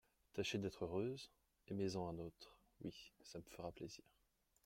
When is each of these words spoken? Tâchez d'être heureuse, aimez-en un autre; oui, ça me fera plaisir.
Tâchez 0.33 0.57
d'être 0.57 0.85
heureuse, 0.85 1.29
aimez-en 1.67 2.09
un 2.09 2.17
autre; 2.17 2.57
oui, 2.83 3.11
ça 3.23 3.37
me 3.37 3.43
fera 3.43 3.71
plaisir. 3.71 4.03